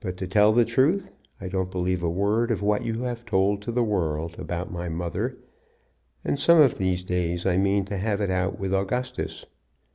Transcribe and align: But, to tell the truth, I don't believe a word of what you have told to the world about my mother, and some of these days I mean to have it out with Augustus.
But, 0.00 0.18
to 0.18 0.26
tell 0.26 0.52
the 0.52 0.66
truth, 0.66 1.10
I 1.40 1.48
don't 1.48 1.70
believe 1.70 2.02
a 2.02 2.10
word 2.10 2.50
of 2.50 2.60
what 2.60 2.84
you 2.84 3.04
have 3.04 3.24
told 3.24 3.62
to 3.62 3.72
the 3.72 3.82
world 3.82 4.38
about 4.38 4.70
my 4.70 4.90
mother, 4.90 5.38
and 6.22 6.38
some 6.38 6.60
of 6.60 6.76
these 6.76 7.02
days 7.02 7.46
I 7.46 7.56
mean 7.56 7.86
to 7.86 7.96
have 7.96 8.20
it 8.20 8.28
out 8.30 8.58
with 8.60 8.74
Augustus. 8.74 9.46